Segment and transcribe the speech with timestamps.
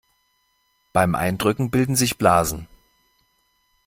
[0.93, 2.67] Beim Eindrücken bilden sich Blasen.